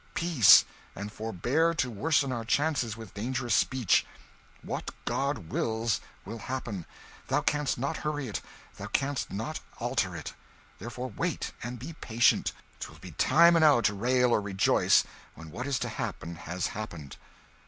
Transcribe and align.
Peace! 0.15 0.65
and 0.95 1.11
forbear 1.11 1.75
to 1.75 1.91
worsen 1.91 2.31
our 2.31 2.43
chances 2.43 2.97
with 2.97 3.13
dangerous 3.13 3.53
speech. 3.53 4.03
What 4.63 4.89
God 5.05 5.49
wills, 5.51 6.01
will 6.25 6.39
happen; 6.39 6.87
thou 7.27 7.41
canst 7.41 7.77
not 7.77 7.97
hurry 7.97 8.27
it, 8.27 8.41
thou 8.77 8.87
canst 8.87 9.31
not 9.31 9.59
alter 9.77 10.15
it; 10.15 10.33
therefore 10.79 11.11
wait, 11.15 11.51
and 11.61 11.77
be 11.77 11.93
patient 12.01 12.51
'twill 12.79 12.97
be 12.97 13.11
time 13.11 13.55
enow 13.55 13.79
to 13.81 13.93
rail 13.93 14.31
or 14.31 14.41
rejoice 14.41 15.03
when 15.35 15.51
what 15.51 15.67
is 15.67 15.77
to 15.77 15.87
happen 15.89 16.33
has 16.33 16.65
happened." 16.73 17.17